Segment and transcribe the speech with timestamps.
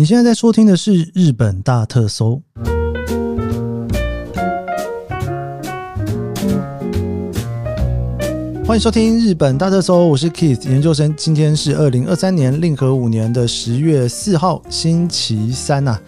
[0.00, 2.40] 你现在在收听的是《日本大特搜》，
[8.64, 11.14] 欢迎收听《日本大特搜》，我是 Keith 研究生。
[11.14, 16.00] 今天是二零二三年令和五年的十月四号，星期三呐、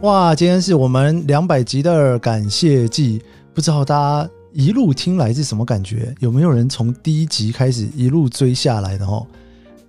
[0.00, 3.22] 哇，今天是我们两百集的感谢季，
[3.54, 6.12] 不知道大家一路听来是什么感觉？
[6.18, 9.24] 有没有人从第一集开始一路追下来的哦？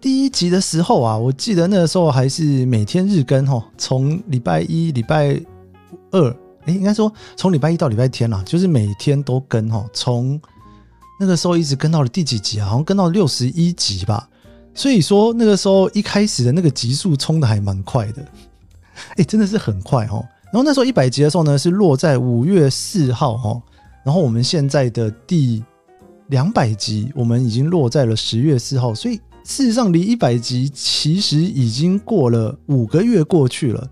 [0.02, 5.40] 第一集的时候啊，我记得那个时候还是每天日更哦，从礼拜一、礼拜
[6.12, 6.30] 二，
[6.66, 10.40] 诶，应该说从礼拜一到礼拜天啦，就是每天都更哦，从
[11.20, 12.66] 那个时候一直跟到了第几集啊？
[12.68, 14.30] 好像跟到六十一集吧。
[14.74, 18.26] 所以说那个时候一开始的那个集数冲的还蛮快的，
[19.18, 20.24] 诶，真的是很快哦。
[20.46, 23.62] 然后那时候一百集的时候呢，是落在五月四号哦。
[24.06, 25.62] 然后我们现在的第
[26.28, 33.90] 两百集，我们已经落在了十月四号，所以事实上离一百集其实已经过了五个月过去了。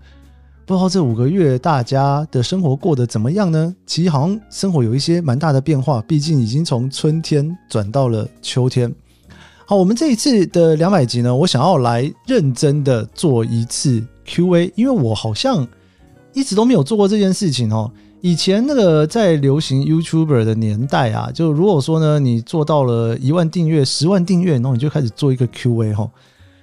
[0.64, 3.74] 不知道这五个月大家的生活过得怎么样呢？
[3.84, 8.94] 其实好像生活有一些蛮大的变化，毕竟已经从春天转到了秋天。
[9.66, 15.66] 好，我们这一次的两百集呢，我想要来认真的做一次 Q&A，因为我好像
[16.34, 17.90] 一直都没有做过这件事情哦。
[18.20, 26.10] 以前那个在流行 YouTuber 的年代啊，就如果说呢，你做到了一万订阅、十万订阅，然后你就开始做一个 Q&A 哈。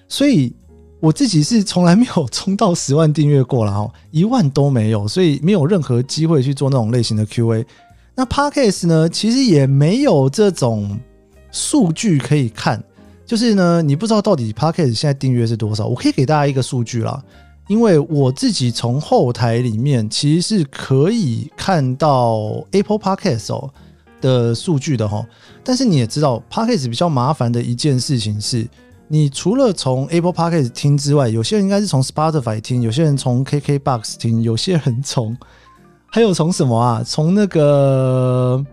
[0.09, 0.53] 所以
[1.00, 7.66] 我自己是从来没有冲到 十万订阅过了哈，一万都没有，所以没有任何机会去做那种类型的 Q&A。
[8.16, 11.00] 那 Podcast 呢，其实也没有这种
[11.52, 12.84] 数据可以看，
[13.25, 15.88] 就是呢，你不知道到底 Podcast 现在订阅是多少。
[15.88, 17.23] 我可以给大家一个数据啦。
[17.67, 23.69] 因为我自己从后台里面其实是可以看到 Apple Podcast 哦
[24.22, 25.25] 的数据的哈，
[25.63, 28.67] 但是你也知道 Podcast 比较麻烦的一件事情是，
[29.07, 35.35] 你除了从 Apple Podcast 听之外，有些人应该是从 Spotify 听，有些人从 KKBox 听，有些人从
[36.07, 37.03] 还有从什么啊？
[37.05, 38.63] 从那个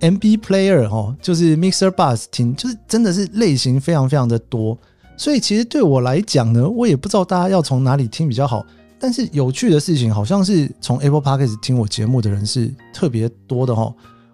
[0.00, 4.78] MB Player 哈，就是 Mixer Bus 听，就是真的是类型非常非常的多。
[5.16, 8.64] 所以其实对我来讲呢，我也不知道大家要从哪里听比较好。
[8.98, 13.92] 但是有趣的事情，好像是从 Apple Podcast 听我节目的人是特别多的哈。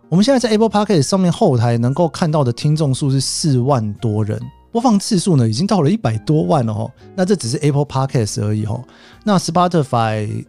[0.08, 4.40] 我们现在在 Apple Podcast 上面后台能够看到的听众数是四万多人，
[4.70, 6.88] 播放次数呢已经到了一百多万了哈。
[7.16, 8.80] 那这只是 Apple Podcast 而已哈。
[9.24, 10.44] 那 Spotify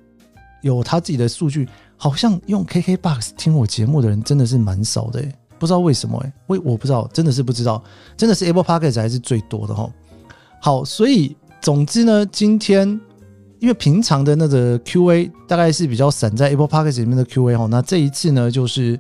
[0.62, 1.68] 有他自己的数据，
[1.98, 5.24] 好像用 KKBox 听我节目的人真的是蛮少的，
[5.58, 7.84] 不知道为什么哎，我我不知道，真的是不知道，
[8.16, 9.90] 真的是 Apple Podcast 还是最多的哈。
[10.66, 12.88] 好，所以总之呢，今天
[13.60, 18.98] 因为平常的那个 Q&A 大概是比较散在 Apple Podcast 里面的 Q&A 哈，那这一次呢，就是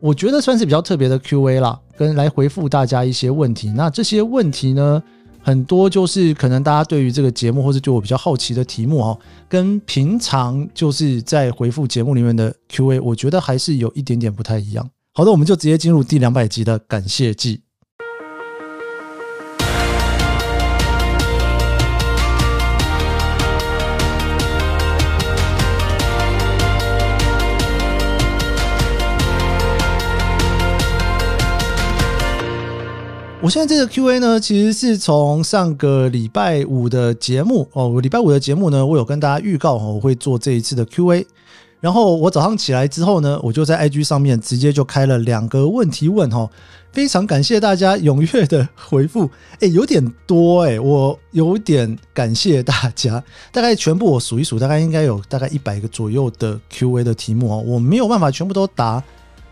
[0.00, 3.70] 我觉得算是比较特别的 Q&A 啦，跟来回复大家一些问题。
[3.76, 5.02] 那这些问题呢，
[5.42, 9.18] 很多就是可能大家对于这个节目或者对我比较好奇的题目哈，
[9.50, 14.88] 跟平常就是在回复节目里面的 Q&A，我觉得还是有一点点不太一样。
[15.12, 17.60] 好的，我们就直接进入第两百集的感谢季。
[33.42, 41.26] 我现在这个 Q&A 呢，其实是从上个礼拜五的节目哦，我礼拜五的节目呢，我有跟大家预告哦，我会做这一次的 Q&A。
[41.80, 46.46] 然后我早上起来之后呢，我就在 IG 上面直接就开了两个问题问哈，
[46.92, 49.30] 非常感谢大家踊跃的回复，
[49.60, 59.02] 哎，有点多哎，我有点感谢大家，大概全部我数一数，大概应该有大概一百个左右的 Q&A 的题目哦，我没有办法全部都答。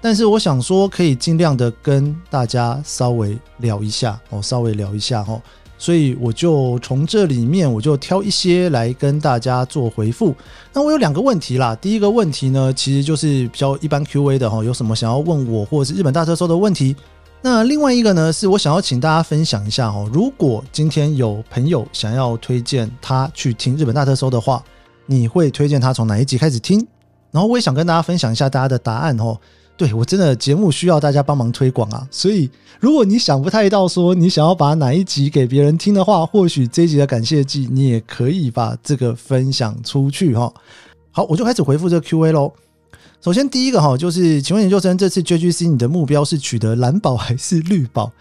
[0.01, 5.41] 但是我想说，可以尽量的跟大家稍微聊一下哦，稍微聊一下哈，
[5.77, 10.35] 所以我就从这里面我就挑一些来跟大家做回复。
[10.73, 16.95] 那我有两个问题啦，第一个问题呢，其实就是比较一般 Q&A 的哈，有什么想要问我或者是日本大特搜的问题？
[17.43, 24.63] 那另外一个呢，是我想要请大家分享一下哦，如果今天有朋友想要推荐他去听日本大特搜的话，
[25.07, 26.87] 你会推荐他从哪一集开始听？
[27.31, 29.37] 然后我也想跟大家分享一下大家的答案哦。
[29.79, 40.53] 对我真的节目需要大家帮忙推广啊，所以如果你想不太到说你想要把哪一集给别人听的话，或许这一集的感谢季你也可以把这个分享出去哈。
[41.13, 42.53] 好，我就开始回复这个 Q&A 喽。
[43.21, 48.13] 首先第一个哈，就是请问研究生这次 JGC 你的目标是取得蓝宝还是绿宝？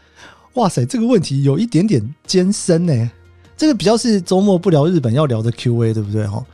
[0.53, 3.11] 哇塞，这个问题有一点点艰深呢。
[3.55, 6.45] 这个比较是周末不聊日本要聊的 Q&A 对不对哈？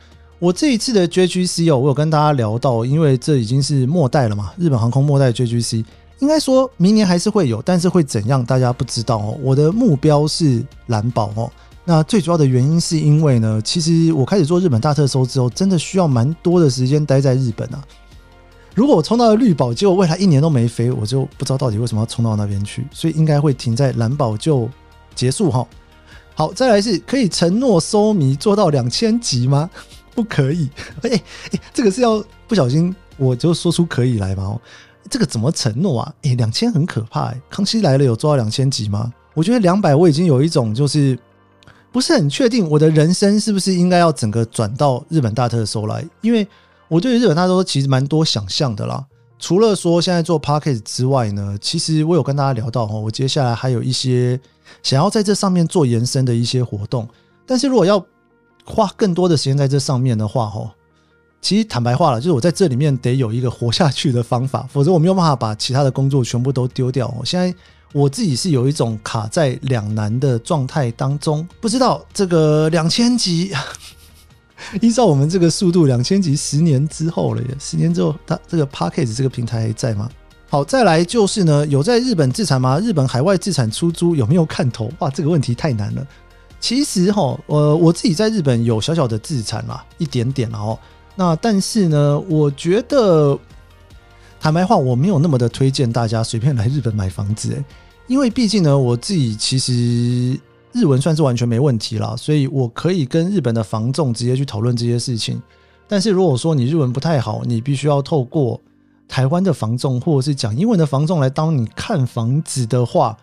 [0.44, 5.82] 我这一次的 JGC 哦，我有跟大家聊到，因为这已经是末代了嘛，日本航空末代 JGC，
[6.18, 9.38] 应该说明年还是会有，但是会怎样大家不知道哦。
[9.40, 11.50] 我的目标是蓝宝哦，
[11.86, 17.82] 那最主要的原因是因为呢，其实我开始做日本大特搜之后，真的需要蛮多的时间待在日本啊。
[18.74, 24.68] 如果我冲到了绿宝，结果未来一年都没飞，我就不知道到底为什么要冲到那边去，所以应该会停在蓝宝就
[25.14, 25.66] 结束哈。
[26.34, 29.70] 好，再来是可以承诺收迷做到两千集吗？
[30.14, 30.68] 不可以。
[31.02, 34.58] 哎哎，这个是要不小心我就说出可以来吗？
[35.10, 36.14] 这个怎么承诺啊？
[36.22, 37.34] 哎，两千很可怕。
[37.50, 39.12] 康熙来了有做到两千集吗？
[39.34, 41.18] 我觉得两百我已经有一种就是
[41.92, 46.04] 不是很确定，我的人生是不是应该要整个转到日本大特搜来？
[46.22, 46.46] 因为
[46.88, 49.04] 我对于日本大特搜其实蛮多想象的啦。
[49.38, 54.40] 除了说现在做 p a c k a g e 之外呢，其实我有跟大家聊到哈，我接下来还有一些
[54.82, 57.06] 想要在这上面做延伸的一些活动。
[57.44, 58.02] 但是如果要
[58.64, 60.70] 花更多的时间在这上面的话，哦，
[61.40, 67.14] 其实坦白话了，就是我在这里面得有一个活下去的方法， 否则我没有办法把其他的工作全部都丢掉。
[67.18, 67.54] 我现在
[67.92, 73.52] 我自己是有一种卡在两难的状态当中，不知道这个两千集。
[74.80, 77.48] 依照我们这个速度，两千集十年之后了耶！
[77.60, 80.08] 十年之后，它这个 p a c k a g e 这个平台还在吗？
[80.48, 82.78] 好，再来就是呢，有在日本自产吗？
[82.78, 84.90] 日本海外自产出租有没有看头？
[85.00, 86.06] 哇，这个问题太难了。
[86.64, 90.78] 其实哈，呃，我自己在日本有小小的自产啦，一点点哦。
[91.14, 93.38] 那但是呢，我觉得
[94.40, 97.62] 坦白话，我没有那么的推荐大家随便来日本买房子，诶，
[98.06, 100.40] 因为毕竟呢，我自己其实。
[100.72, 105.40] 日文算是完全没问题了，所以我可以跟日本的房仲直接去讨论这些事情。
[105.86, 108.58] 但是如果说你日文不太好，你必须要透过
[109.06, 113.16] 台湾的房仲或者是讲英文的房仲来当你看房子的话，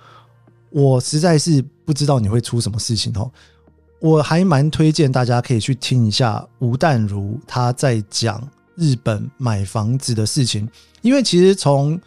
[0.71, 3.29] 我实在是不知道你会出什么事情哦。
[3.99, 8.41] 我还蛮推荐大家可以去听一下吴淡如他在讲
[8.75, 10.67] 日本买房子的事情，
[11.01, 11.99] 因为其实从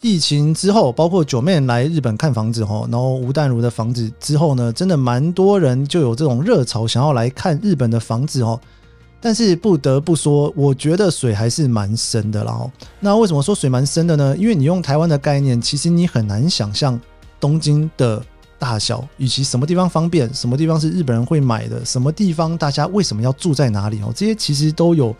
[0.00, 8.58] 疫情之后，包括九妹来日本看房子哈，然后吴淡如的房子之后呢，真的蛮多人就有这种热潮，想要来看日本的房子哦。
[9.20, 12.44] 但是不得不说，我觉得水还是蛮深的。
[12.44, 12.70] 然后，
[13.00, 14.36] 那为什么说水蛮深的呢？
[14.36, 17.00] 因为你用台湾的概念，其实你很难想象
[17.40, 18.24] 东京的
[18.58, 25.14] 大小，以及什么地方方便，什么地方是日本人会买的，什么地方大家为什么要住在哪里哦，这些其实都有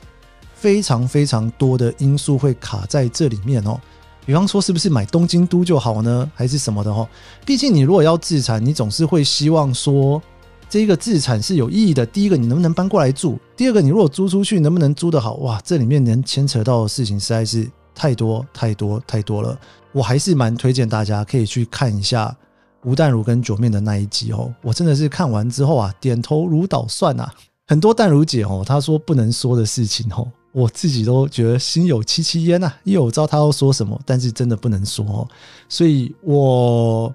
[0.54, 3.78] 非常非常多的因素会卡在这里面哦。
[4.24, 6.28] 比方说，是不是买东京都就好呢？
[6.34, 7.08] 还是什么的哦？
[7.44, 10.20] 毕竟你如果要自产，你总是会希望说，
[10.68, 12.04] 这个自产是有意义的。
[12.04, 13.38] 第一个，你能不能搬过来住？
[13.56, 15.34] 第二个，你如果租出去，能不能租得好？
[15.34, 19.58] 哇，这里面能牵扯到的事情实在是太多太多太多了。
[19.90, 22.36] 我还是蛮推荐大家可以去看一下
[22.84, 24.54] 吴淡如跟九面的那一集哦。
[24.62, 27.32] 我真的是看完之后啊，点头如捣蒜啊。
[27.66, 30.30] 很多淡如姐哦，她说不能说的事情哦。
[30.52, 35.26] 我自己都觉得心有戚戚焉呐，因为我知道她要说什么，但是真的不能说，
[35.68, 37.12] 所以我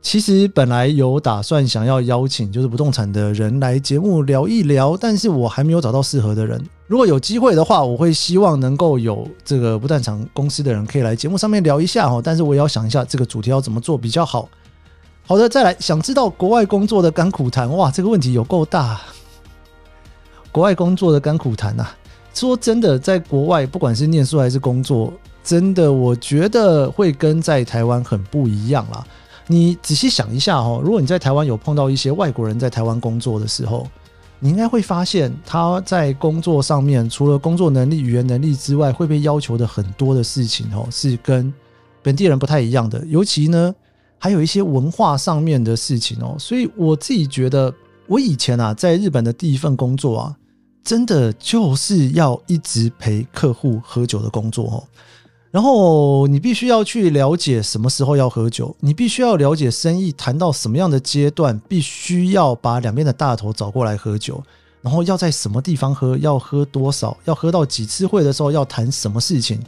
[0.00, 6.64] 其实本来有打算想要邀请就是不动产的人来节目聊一聊，但是我还没有找到适合的人。
[6.86, 12.22] 如果有机会的话，我会希望能够有这个不动产公司的人可以来节目上面聊一下哦。
[12.24, 14.48] 但是我也要想一下这个主题要怎么做比较好。
[15.26, 19.00] 好的，再来想知道国外工作的甘苦谈哇，这个问题有够大，
[20.50, 21.86] 国外工作的甘苦谈呐。
[22.32, 25.12] 说真的，在国外不管是念书还是工作，
[25.42, 29.04] 真的我觉得会跟在台湾很不一样啦。
[29.48, 33.88] 你仔细想一下哦，如果你在台湾有碰到一些外国人在台湾工作的时候，
[34.38, 41.52] 你应该会发现他在工作上面除了工作能力、语言能力之外，会被要求的很多的事情哦，是跟
[42.02, 43.04] 本地人不太一样的。
[43.06, 43.74] 尤其呢，
[44.18, 46.36] 还有一些文化上面的事情哦。
[46.38, 47.74] 所以我自己觉得，
[48.06, 50.36] 我以前啊，在日本的第一份工作啊。
[50.84, 54.84] 真的就是要一直陪客户喝酒的工作哦，
[55.50, 64.42] 然后你必须要去了解什么时候要喝酒，你必须要了解生意谈到什么样的阶段，必须要把两边的大头找过来喝酒，
[64.82, 69.58] 然后要在什么地方喝，要喝多少，要喝到几次会的时候要谈什么事情。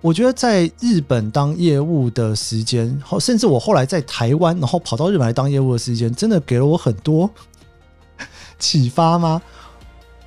[0.00, 7.30] 我觉得在日本当业务的时间，后甚至我后来在台湾，然后跑到日本来当业务的时间，真的给了我很多
[8.58, 9.40] 启发吗？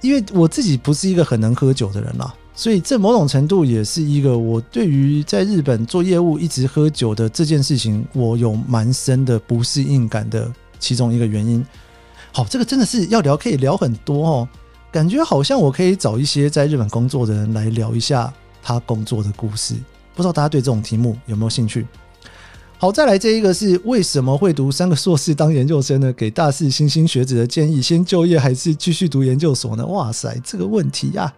[0.01, 11.63] 因为我自己不是一个很能喝酒的人啦，所以这某种程度也是一个我对于在日本做业务一直喝酒的这件事情，我有蛮深的不适应感的其中一个原因。
[12.33, 14.49] 好，这个真的是要聊，可以聊很多哦，
[14.91, 18.33] 感觉好像我可以找一些在日本工作的人来聊一下
[18.63, 19.75] 他工作的故事。
[20.15, 21.85] 不知道大家对这种题目有没有兴趣？
[22.79, 26.11] 好，再来这一个是为什么会读三个硕士当研究生呢？
[26.13, 29.85] 给大四新兴学子的建议：先就业还是继续读研究所呢？
[29.85, 31.31] 哇塞，这个问题呀，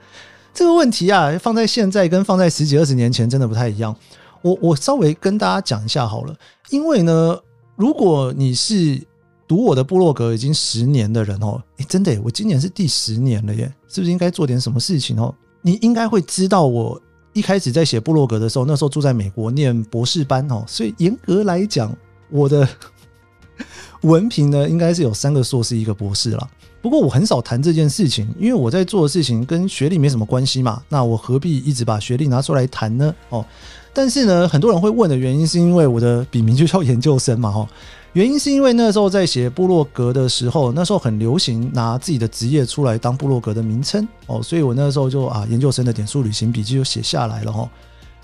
[0.59, 3.95] 这个问题啊，放在现在跟放在十几二十年前真的不太一样。
[4.41, 6.35] 我我稍微跟大家讲一下好了，
[6.69, 7.39] 因为呢，
[7.77, 9.01] 如果你是
[9.47, 15.33] 读我的部落格已经十年的人哦，诶，真的，我今年是第十年了耶，是不是应该做点什么事情哦？
[15.61, 17.01] 你应该会知道，我
[17.31, 21.89] 一开始在写部落格的时候，那时候住在美国念博士班哦，所以严格来讲，
[22.29, 22.67] 我的
[24.03, 26.49] 文凭呢，应该是有三个硕士一个博士了。
[26.81, 33.13] 不过我很少谈这件事情，因为我在做的事情跟学历没什么关系嘛，那我何必一直把学历拿出来谈呢？
[33.29, 33.45] 哦，
[33.93, 37.67] 但是呢，很多人会问的原因是因为我的笔名就叫研究生嘛，哈。
[38.13, 47.69] 原因是因为那时候在写部落格的时候，那时候很流行拿自己的职业出来当部落格的名称哦，所以我那时候就啊，研究生的点数旅行笔记就写下来了哈。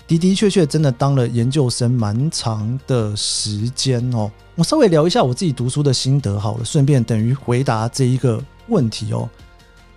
[0.08, 4.30] 的的确确真的当了研究生蛮长的时间哦。
[4.56, 9.28] 我稍微聊一下我自己读书的心得好了，顺便等于回答这一个问题哦。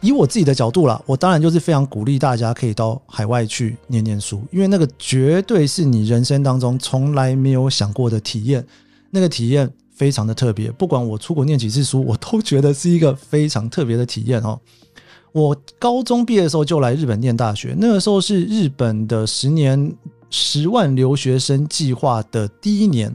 [0.01, 8.65] 以我自己的角度啦，我当然就是非常鼓励大家可以到海外去念念书，因为那个绝对是你人生当中从来没有想过的体验，
[9.09, 9.71] 那个体验。
[9.91, 14.57] 非常的特别，不管我出国念几次书，我都觉得是一个非常特别的体验哦。
[15.33, 19.93] 我高中毕业的时候就来日本念大学，那个时候是日本的十年
[20.29, 23.13] 十万留学生计划的第一年。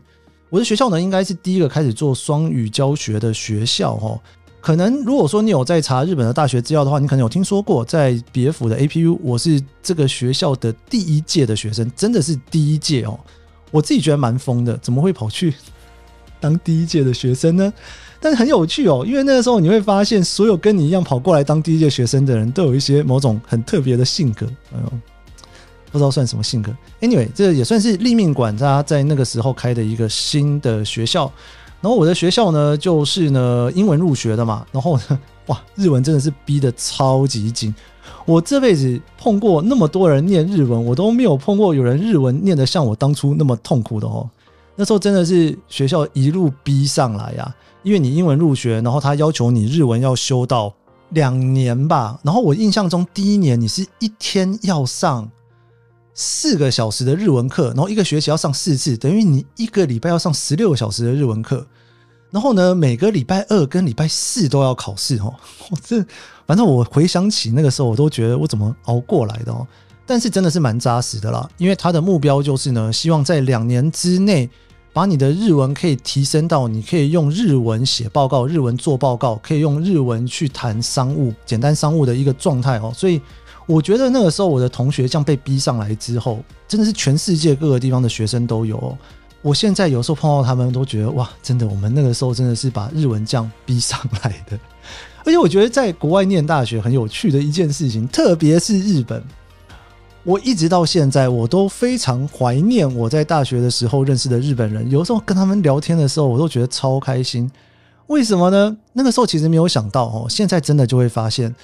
[0.55, 4.21] 我的学校呢，应该是第一个开始做双语教学的学校哦。
[4.61, 13.19] 可能如果说你有在查日本的大学资料的话，你可能有听说过，在别府的 APU，我是这个学校的第一届的学生，真的是第一届哦。
[13.73, 15.53] 我自己觉得蛮疯的，怎么会跑去？
[16.39, 17.73] 当第一届的学生呢，
[18.21, 24.93] 但是很有趣哦，因为那个时候你会发现，所有跟你一样跑过来当第一届学生的人都有一些某种很特别的性格，哎呦，
[25.95, 26.75] 不知道算什么性格。
[27.01, 31.31] Anyway，这也算是立命馆他在那个时候开的一个新的学校。
[31.81, 37.73] 然后我的学校呢，就是呢英文入学的嘛，然后呢，哇，日文真的是逼得超级紧。
[38.27, 44.29] 我这辈子碰过那么多人念日文，我都没有碰过有人日文念得像我当初那么痛苦的哦。
[44.75, 50.75] 那时候真的是学校一路逼上来呀，因为你英文入学，然后他要求你日文要修到
[51.11, 52.19] 两年吧。
[52.25, 55.31] 然后我印象中第一年你是一天要上
[56.15, 61.67] 四个小时的日文课，然后一个学期要上四次，等于你一个礼拜要上十六个小时的日文课。
[62.31, 65.35] 然后呢，每个礼拜二跟礼拜四都要考试哦。
[65.71, 66.05] 我这
[66.47, 69.67] 反正我回想起那个时候，我都觉得我怎么熬过来的哦。
[70.07, 74.49] 但是真的是蛮扎实的啦，因为他的目标就是呢，希望在两年之内。
[74.93, 82.93] 把你的日文可以提升到你可以用日文写报告、日文做报告，可以用日文去谈商务、简单商务的一个状态哦。
[82.95, 83.21] 所以
[83.67, 88.97] 我觉得那个时候我的同学这样被逼上来之后，真的是全世界各个地方的学生都有。
[89.41, 94.59] 我现在有时候碰到他们，都觉得哇，真的，我们那个时候真的是把日文这样逼上来的。
[95.25, 99.23] 而且我觉得在国外念大学很有趣的一件事情，特别是日本。
[100.23, 104.91] 我一直到现在，我都非常怀念我在大学的时候认识的日本人。
[104.91, 107.51] 有时候跟他们聊天的时候，我都觉得超开心。
[108.07, 108.75] 为什么呢？
[108.95, 111.55] 那个时候其实没有想到哦，现在真的就会发现，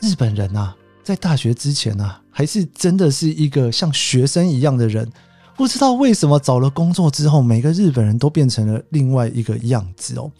[0.00, 5.06] 日本人啊，在大学之前啊，还是真的是一个像学生一样的人。
[5.54, 10.32] 不知道为什么，找了工作之后，每个日本人都变成了另外一个样子哦。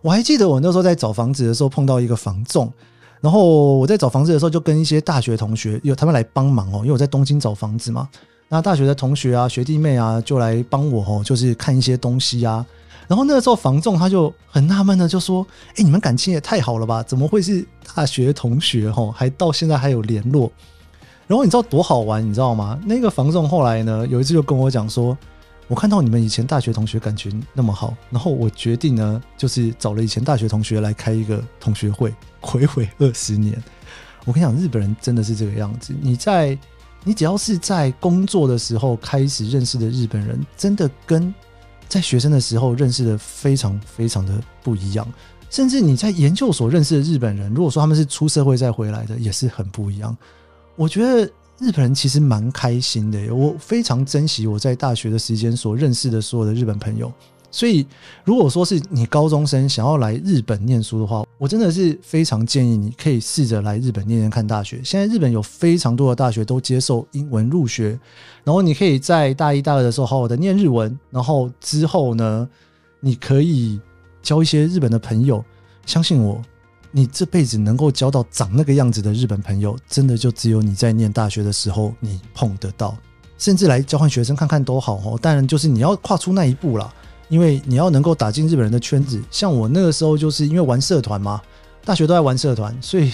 [0.00, 2.72] 我还记得我那时候在找房子的时候，碰到一个房仲。
[3.20, 8.08] 然后我在找房子的时候，就跟一些大学同学有他们来帮忙哦，因为我在东京找房子嘛。
[8.48, 12.64] 那大学的同学啊、学弟妹啊，就来帮我哦，就是看一些东西啊。
[13.08, 15.46] 然后那个时候房仲他就很纳闷的就说
[15.76, 17.02] ：“哎，你们感情也太好了吧？
[17.02, 19.12] 怎么会是大学同学哦？
[19.16, 20.50] 还到现在还有联络？”
[21.26, 22.78] 然后你知道多好玩，你知道吗？
[22.84, 25.16] 那个房仲后来呢，有一次就跟我讲说。
[25.68, 33.60] 我看到你们以前大学同学感情那么好，然后我决定呢，就是找了以前大学同学来开一个同学会，回回二十年。
[34.24, 35.92] 我跟你讲，日本人真的是这个样子。
[36.00, 36.56] 你在
[37.02, 41.34] 你只要是在工作的时候开始认识的日本人，真的跟
[41.88, 45.06] 在学生的时候认识的非常非常的不一样。
[45.50, 50.16] 甚至你在研究所认识的日本人，如果说他们是出社会再回来的，也是很不一样。
[50.76, 51.30] 我觉得。
[51.58, 57.10] 日本人其实蛮开心的，我非常珍惜我在大学的时间所认识的所有的日本朋友。
[57.56, 57.86] 所以，
[58.22, 64.78] 如果说是你高中生想要来日本念书的话，我真的是非常建议你可以试着来日本念念看大学。
[64.84, 67.98] 现在日本有非常多的大学都接受英文入学，
[68.44, 72.46] 然后你可以在大一、大二的时候好好的念日文，然后之后呢，
[73.00, 73.80] 你可以
[74.22, 75.42] 交一些日本的朋友。
[75.86, 76.42] 相信我。
[76.92, 82.96] 你这辈子能够交到长那个样子的日本朋友，真的就只有你在念大学的时候你碰得到，
[83.36, 85.18] 甚至来交换学生看看都好哦。
[85.20, 86.94] 当然，就是你要跨出那一步了，
[87.28, 89.22] 因为你要能够打进日本人的圈子。
[89.30, 91.40] 像我那个时候就是因为玩社团嘛，
[91.84, 93.12] 大学都在玩社团，所以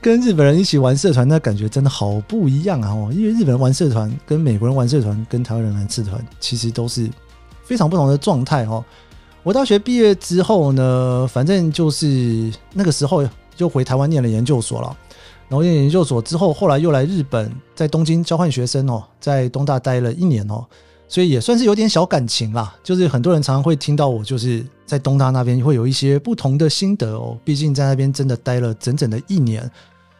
[0.00, 2.90] 跟日本人一起玩社团，那感觉真的好不一样啊！
[2.90, 7.08] 哦，因为日本人玩社团跟美国人玩社团跟台湾人玩社团其实都是
[7.64, 8.84] 非常不同的状态哦。
[9.42, 13.26] 我大学毕业之后呢，反正就是那个时候
[13.56, 14.96] 就回台湾念了研究所了。
[15.46, 20.64] 然后念研究所之后，后来又来日本，在东京交换学生哦，在东大待了一年哦，
[21.08, 22.74] 所以也算是有点小感情啦。
[22.82, 29.70] 就是很多人常常会听到我就是在东大那边会有一些不同的心得哦，毕竟在那边真的待了整整的一年。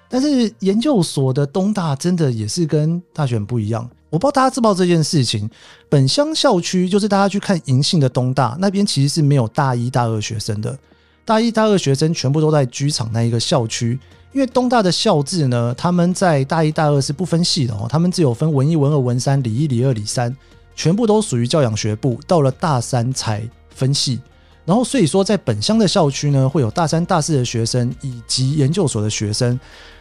[0.09, 3.89] 但是研究所的东大真的也是跟大学很不一样。
[4.11, 5.51] 我不知道大家知不知道这件事情，
[5.89, 10.79] 本乡校区就是大家去看银杏的东大那边，其实是没有大一、大二学生的，
[11.25, 13.99] 大一、大二学生全部都在居场那一个校区。
[14.33, 20.37] 因为东大的校制呢，他们在大一、大二是不分系的哦，他们只有分文一、文二、文三、理一、理二、理三，
[20.75, 22.19] 全部都属于教养学部。
[22.27, 23.43] 到了大三才
[23.75, 24.21] 分系，
[24.65, 29.59] 然后所以说在本乡的校区呢，会有大三、大四的学生以及研究所的学生。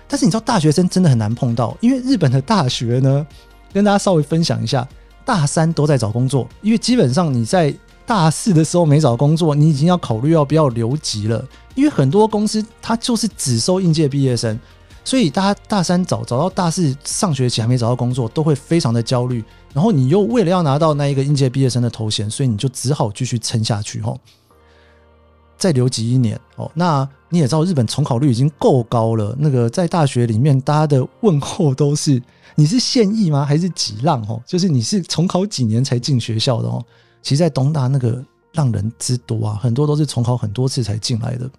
[0.08, 3.26] 但是你知道大学生真的很难碰到，因为日本的大学呢，
[3.74, 4.88] 跟大家稍微分享一下，
[5.26, 7.74] 大三都在找工作，因为基本上你在
[8.06, 11.44] 大四的时候没找工作，你已经要考虑要不要留级了。
[11.74, 14.60] 因为很多公司它就是只收应届毕业生，
[15.04, 19.44] 所以大家大三找找到大四上学期还没找到工作，都会非常的焦虑。
[19.74, 24.20] 然后你又为了要拿到那一个应届毕业生的头衔，所以你就只好继续撑下去吼，
[25.58, 26.72] 再留级一年哦。
[26.74, 32.22] 那你也知道日本重考率已经够高了，那个在大学里面大家的问候都是
[32.56, 33.44] 你是现役吗？
[33.44, 34.42] 还是几浪哦？
[34.46, 36.84] 就是你是重考几年才进学校的哦？
[37.24, 41.50] 其实，在东大那个浪人之多啊，很多都是重考很多次才进来的。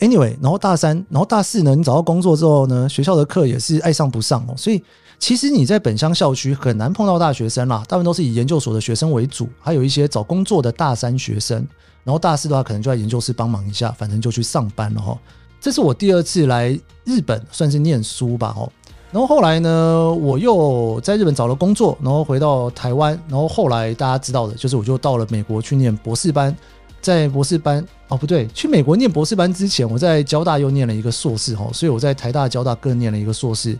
[0.00, 1.74] Anyway，然后大三，然后大四呢？
[1.74, 2.88] 你找到工作之后呢？
[2.88, 4.54] 学校的课也是爱上不上哦。
[4.56, 4.82] 所以
[5.18, 11.58] 其实你在本乡校区很难碰到大学生啦，大部分都是以研究所的学生为主，还有一些找工作的大三学生。
[12.02, 15.18] 然后大四的话，可能就在研究室帮忙一下，反正就去上班了哈。
[15.60, 16.70] 这是我第二次来
[17.04, 18.72] 日本，算是念书吧哦。
[19.12, 26.56] 然后后来呢，我又在日本找了工作，然后回到台湾，然后后来大家知道的就是，我就到了美国去念博士班。
[27.00, 33.78] 在博士班哦，不对，去美国念博士班之前，我在交大又念了一个硕士哈，所以我在台大、交大各念了一个硕士。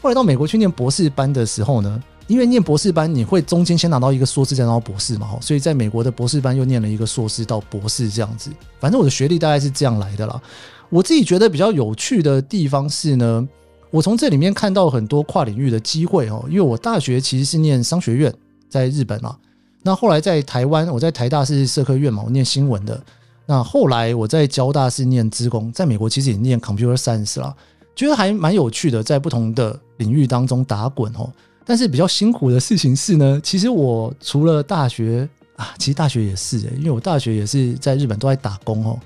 [0.00, 8.50] 后来到美国去念博士班的时候呢，因为念博士班你会中间先拿到一个硕士，再拿到博士嘛，所以在美国的博士班又念了一个硕士到博士这样子。
[8.80, 10.40] 反正我的学历大概是这样来的啦。
[10.88, 13.46] 我自己觉得比较有趣的地方是呢，
[13.90, 18.34] 我从这里面看到很多跨领域的机会哦，因为我大学其实是念商学院，
[18.68, 19.36] 在日本啊。
[19.82, 23.02] 那后来在台湾，我在台大是社科院嘛，我念新闻的。
[23.44, 27.52] 那后来我在交大是念资工，在美国其实也念 computer science 啦，
[27.96, 31.30] 觉得还蛮有趣的，在不同的领域当中打滚哦。
[31.64, 38.98] 但是比较辛苦的事情是呢，其实我除了大学啊，其实大学也是诶，因为我大学也是在日本都在打工哦，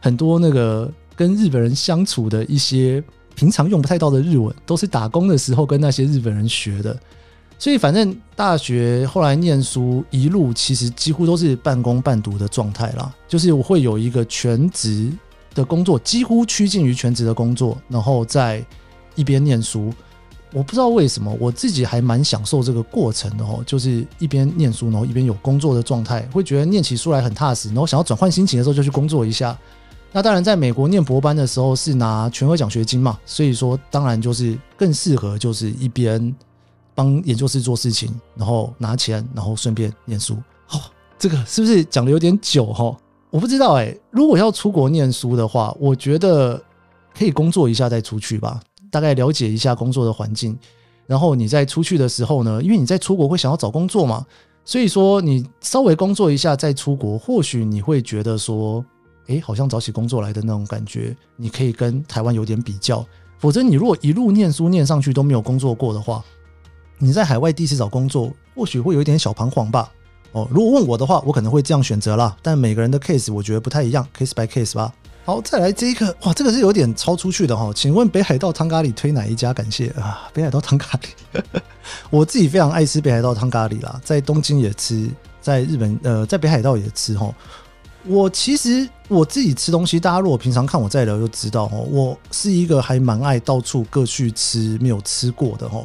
[0.00, 6.98] 很多那个跟日本人相处的一些平常用不太到的日文，都是打工的时候跟那些日本人学的。
[7.62, 13.14] 所以，反正大学后来念书一路，其实几乎都是半工半读的状态啦。
[13.28, 15.12] 就是我会有一个全职
[15.54, 18.66] 的工作，几乎趋近于全职的工作，然后在
[19.14, 19.94] 一边念书。
[20.52, 23.62] 我不知道为什么，我自己还蛮享受这个过程的哦。
[23.64, 27.68] 就是一边念书，然后一边有工作的状态，会觉得念起书来很踏实。
[27.68, 29.56] 然后想要转换心情的时候，就去工作一下。
[30.10, 36.34] 那当然，在美国念博班的时候是拿全额奖学金嘛，所以说当然就是更适合，就是一边。
[36.94, 40.34] 帮研究室做事情，然后拿钱，然后顺便念书。
[40.70, 40.80] 哦，
[41.18, 42.96] 这个是不是讲的有点久哈？
[43.30, 43.96] 我不知道哎。
[44.10, 46.62] 如果要出国念书的话，我觉得
[47.16, 50.58] 可以工作一下再出去吧，大概了解一下工作的环境。
[51.06, 54.24] 然后你在出去的时候呢，因为你在出国会想要找工作嘛，
[54.64, 58.84] 所以说你稍微工作一下再出国，或许你会觉得说，
[59.26, 63.04] 哎，好像找起工作来的那种感觉，你可以跟台湾有点比较。
[63.38, 66.24] 否则你如果一路念书念上去都没有工作过的话，
[67.04, 69.90] 你在海外第一次找工作，或许会有一点小彷徨吧。
[70.30, 72.36] 哦，如果问我的话，我可能会这样选择啦。
[72.40, 74.94] 但每个人的 case 我觉得不太一样，case by case 吧。
[75.24, 77.72] 好，再来这一个，哇，这个是有点超出去的哈。
[77.74, 79.52] 请问北海道汤咖喱推哪一家？
[79.52, 81.42] 感谢啊，北海道汤咖喱，
[82.08, 85.10] 我自己非常爱吃北海道汤咖喱啦，在东京也吃，
[85.40, 87.34] 在日本呃，在北海道也吃哈。
[88.04, 95.82] 我其实我自己吃东西，大家如果平常看我在聊就知道哦，我是一个还蛮爱到处各去吃没有吃过的哈。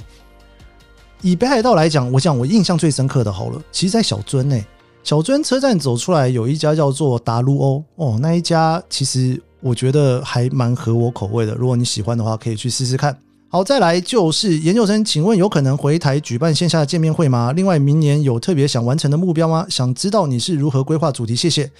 [1.22, 4.60] 以北海道来讲，我讲我印象最深刻的，好了，其实，在小樽呢，
[5.04, 11.56] 小樽车站走出来有一家叫做达路欧哦，那一家其实我觉得还蛮合我口味的。
[11.56, 13.18] 如果你喜欢的话，可以去试试看。
[13.50, 17.54] 好，再来就是研究生，请问有可能回台举办线下见面会吗？
[17.54, 19.66] 另外，明年有特别想完成的目标吗？
[19.70, 21.36] 想知道你是如何规划主题？
[21.36, 21.72] 谢谢。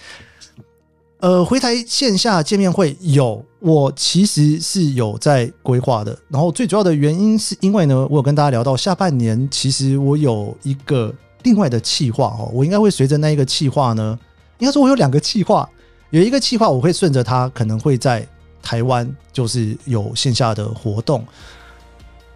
[1.20, 6.16] 呃，回台线下见面会有，我其实是有在规划的。
[6.30, 14.18] 然后最主要的原因是因为呢，我有跟大家聊到下半年，其实我有一个另外的计划哦，我应该会随着那一个计划呢，
[14.60, 15.68] 应该说我有两个计划，
[16.12, 18.28] 有一个计划我会顺着它，可能会在
[18.62, 21.26] 台湾就是有线下的活动。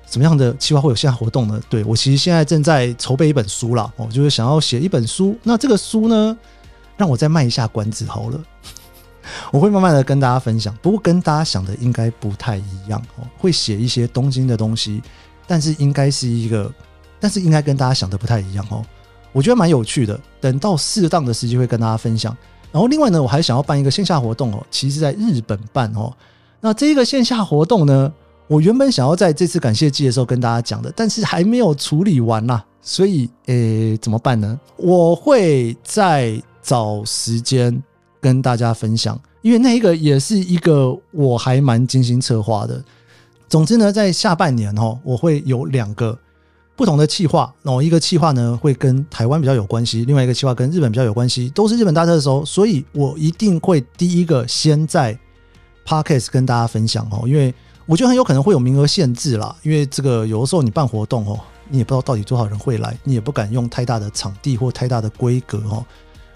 [0.09, 1.61] 什么样的计划会有线下活动呢？
[1.69, 5.37] 对我其实现在正在筹备一本书啦，哦，就是想要写一本书。
[5.43, 6.35] 那这个书呢，
[7.01, 8.39] 让我再卖一下关子好了。
[9.51, 13.25] 我会慢慢的跟大家分享，不过跟大家想的应该不太一样哦。
[13.39, 15.01] 会写一些东京的东西，
[15.47, 16.71] 但是应该是一个，
[17.19, 18.85] 但是应该跟大家想的不太一样哦。
[19.31, 22.37] 我觉得蛮有趣的，等到适当的时机会跟大家分享。
[22.71, 26.13] 然后另外呢，我还想要办一个线下活动哦，其实在日本办哦。
[26.59, 28.13] 那这个线下活动呢？
[28.47, 34.59] 我原本想要在这次感谢季的时候跟大家讲的，但是还没有处理完啦，所以诶怎么办呢？
[34.75, 37.81] 我会在找时间
[38.19, 42.83] 跟大家分享，因为那一个也是一个我还蛮精心策划的。
[43.49, 46.17] 总之呢，在下半年哦，我会有两个
[46.75, 55.17] 不同的企划，然一个企划呢会跟台湾比较有关系，另外一个企划跟日本比较有关系，都是日本大特搜，所以我一定会第一个先在
[55.85, 57.53] Podcast 跟大家分享哦，因为。
[57.87, 65.83] 我觉得很有可能会有名额限制啦，因为这个有的时候你办活动哦，你也不知道到底多少人会来，你也不敢用太大的场地或太大的规格哦。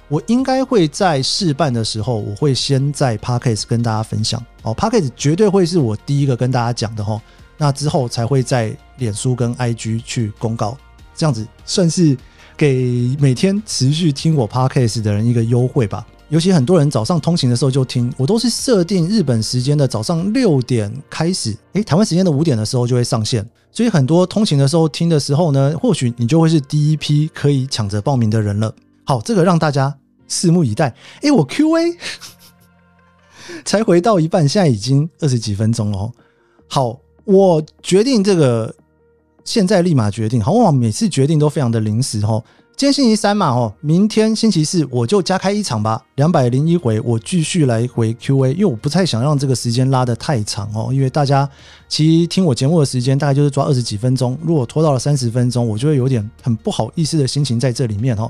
[0.07, 7.19] 我应该会在试办的时候，我会先在 p a r k a s 跟大家分享哦 p a r k a s 绝对会是我第一个跟大家讲的哈。
[7.57, 10.77] 那之后才会在脸书跟 IG 去公告，
[11.15, 12.15] 这样子算是
[12.57, 16.05] 给每天持续听我 p a r k a s 的人一个优惠吧。
[16.29, 28.73] 尤其很多人早上通勤的时候就听，我都是设定日本时间的早上六点开始，诶，台湾时间的五点的时候就会上线，所以很多通勤的时候听的时候呢，或许你就会是第一批可以抢着报名的人了。
[29.05, 29.95] 好，这个让大家
[30.27, 30.93] 拭目以待。
[31.21, 31.97] 诶，我 Q&A
[33.63, 36.11] 才回到一半，现在已经二十几分钟了。
[36.67, 38.73] 好，我决定这个，
[39.43, 40.41] 现在立马决定。
[40.41, 42.43] 好，往往每次决定都非常的临时哦。
[42.75, 51.49] 今天星期三嘛，哦，明天星期四我就加开一场吧，两百零一回，我继续来回 Q&A，因为我不太想让这个时间拉得太长哦，因为大家
[51.87, 58.29] 其实听我节目的时间大概就是抓二十几分钟，如果拖到了三十分钟，我就会有点很不好意思的心情在这里面哦。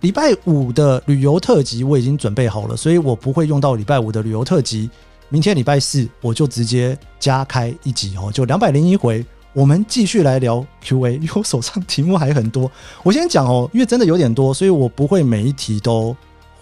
[0.00, 4.88] 礼拜五的旅游特辑我已经准备好了，所以我不会用到礼拜五的旅游特辑，
[5.28, 9.24] 明天礼拜四我就直接加开一集哦，就两百零一回。
[9.54, 12.70] 我们继续来聊 Q&A，因为我手上题目还很多。
[13.02, 16.14] 我先讲哦，因为真的有点多，所以我不会每一题都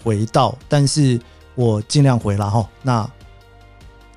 [0.03, 1.19] 回到，但是
[1.53, 2.67] 我尽量回了哈。
[2.81, 3.07] 那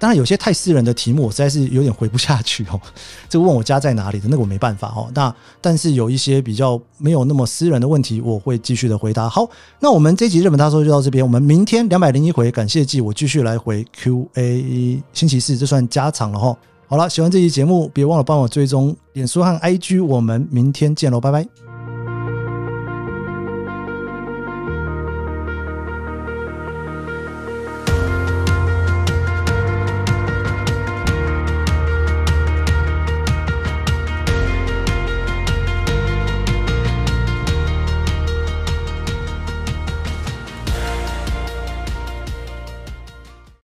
[0.00, 2.80] 当然有些太私人的题目，我实在是有点回不下去哦。
[3.28, 5.08] 这个问我家在哪里的，那个我没办法哦。
[5.14, 9.28] 那但是有一些比较没有那么私人的问题，我会继续的回答。
[9.28, 11.22] 好，那我们这集日本大叔就到这边。
[11.22, 15.02] 我们明天两百零一回感谢季，我继续来回 Q&A。
[15.12, 16.56] 星期四这算加长了哈。
[16.88, 21.69] 好了，喜欢这期节目，别忘了帮我追踪脸书和 IG，我们明天见喽，拜拜。